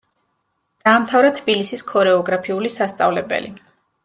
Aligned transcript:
დაამთავრა 0.87 1.31
თბილისის 1.41 1.85
ქორეოგრაფიული 1.93 2.73
სასწავლებელი. 2.79 3.55